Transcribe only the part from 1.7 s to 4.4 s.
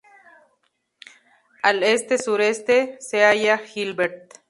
este-sureste se halla Gilbert.